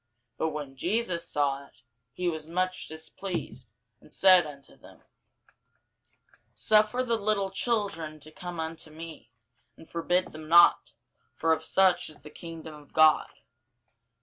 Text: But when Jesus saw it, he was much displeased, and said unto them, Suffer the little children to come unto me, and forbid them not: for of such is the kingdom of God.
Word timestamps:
But 0.35 0.49
when 0.49 0.75
Jesus 0.75 1.29
saw 1.29 1.67
it, 1.67 1.83
he 2.11 2.27
was 2.27 2.47
much 2.47 2.87
displeased, 2.87 3.71
and 3.99 4.11
said 4.11 4.47
unto 4.47 4.75
them, 4.75 5.03
Suffer 6.55 7.03
the 7.03 7.17
little 7.19 7.51
children 7.51 8.19
to 8.21 8.31
come 8.31 8.59
unto 8.59 8.89
me, 8.89 9.29
and 9.77 9.87
forbid 9.87 10.31
them 10.31 10.47
not: 10.47 10.93
for 11.35 11.53
of 11.53 11.63
such 11.63 12.09
is 12.09 12.17
the 12.21 12.31
kingdom 12.31 12.73
of 12.73 12.93
God. 12.93 13.29